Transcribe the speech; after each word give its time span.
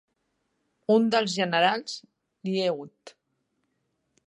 Un 0.93 1.05
dels 1.15 1.35
generals, 1.41 1.99
Lieut. 2.51 3.15